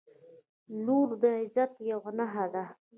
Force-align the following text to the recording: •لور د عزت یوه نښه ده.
•لور 0.85 1.07
د 1.21 1.23
عزت 1.39 1.71
یوه 1.91 2.11
نښه 2.17 2.45
ده. 2.53 2.65